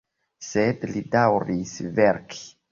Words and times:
Sed 0.45 0.87
li 0.95 1.05
daŭris 1.17 1.77
verki. 2.01 2.45